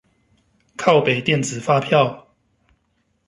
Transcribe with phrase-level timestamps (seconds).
[0.77, 2.27] 靠北電子發票